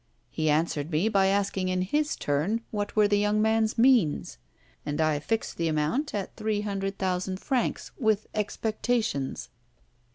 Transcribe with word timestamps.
He 0.31 0.49
answered 0.49 0.89
me 0.89 1.09
by 1.09 1.27
asking 1.27 1.69
in 1.69 1.83
his 1.83 2.15
turn 2.15 2.61
what 2.71 2.95
were 2.95 3.07
the 3.07 3.19
young 3.19 3.39
man's 3.39 3.77
means; 3.77 4.39
and 4.83 4.99
I 4.99 5.19
fixed 5.19 5.57
the 5.57 5.67
amount 5.67 6.15
at 6.15 6.35
three 6.35 6.61
hundred 6.61 6.97
thousand 6.97 7.39
francs 7.39 7.91
with 7.99 8.25
expectations." 8.33 9.49